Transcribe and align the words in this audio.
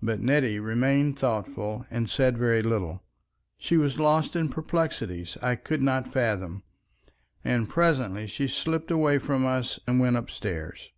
But 0.00 0.20
Nettie 0.22 0.58
remained 0.58 1.18
thoughtful 1.18 1.84
and 1.90 2.08
said 2.08 2.38
very 2.38 2.62
little. 2.62 3.02
She 3.58 3.76
was 3.76 3.98
lost 3.98 4.34
in 4.34 4.48
perplexities 4.48 5.36
I 5.42 5.54
could 5.54 5.82
not 5.82 6.10
fathom, 6.10 6.62
and 7.44 7.68
presently 7.68 8.26
she 8.26 8.48
slipped 8.48 8.90
away 8.90 9.18
from 9.18 9.44
us 9.44 9.78
and 9.86 10.00
went 10.00 10.16
upstairs. 10.16 10.88